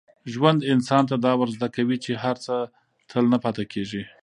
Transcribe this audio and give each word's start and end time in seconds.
ژوند 0.33 0.59
انسان 0.73 1.03
ته 1.09 1.15
دا 1.25 1.31
ور 1.39 1.49
زده 1.55 1.67
کوي 1.75 1.97
چي 2.03 2.11
هر 2.23 2.35
څه 2.45 2.55
تل 3.09 3.23
نه 3.33 3.37
پاتې 3.43 3.63
کېږي. 3.73 4.03